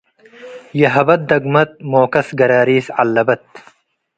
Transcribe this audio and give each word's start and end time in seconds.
ይሀበት 0.79 1.21
ደግመት 1.29 1.71
ሞከስ 1.91 2.27
ገራሪስ 2.39 2.87
ዐለበት። 2.99 3.45